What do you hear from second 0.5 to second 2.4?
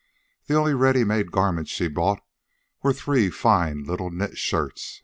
only ready made garments she bought